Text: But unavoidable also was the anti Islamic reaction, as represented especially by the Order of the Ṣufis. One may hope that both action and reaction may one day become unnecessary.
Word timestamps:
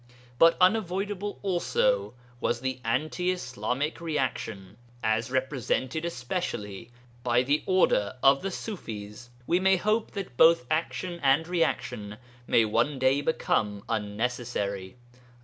But 0.39 0.57
unavoidable 0.59 1.37
also 1.43 2.15
was 2.39 2.59
the 2.61 2.79
anti 2.83 3.29
Islamic 3.29 4.01
reaction, 4.01 4.77
as 5.03 5.29
represented 5.29 6.05
especially 6.05 6.89
by 7.21 7.43
the 7.43 7.61
Order 7.67 8.15
of 8.23 8.41
the 8.41 8.49
Ṣufis. 8.49 9.29
One 9.45 9.61
may 9.61 9.77
hope 9.77 10.09
that 10.13 10.37
both 10.37 10.65
action 10.71 11.19
and 11.21 11.47
reaction 11.47 12.17
may 12.47 12.65
one 12.65 12.97
day 12.97 13.21
become 13.21 13.83
unnecessary. 13.87 14.95